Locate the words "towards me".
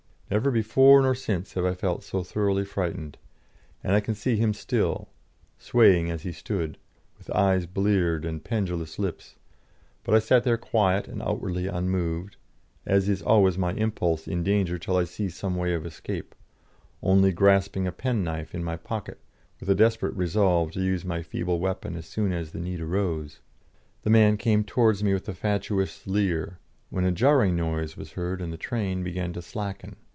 24.63-25.13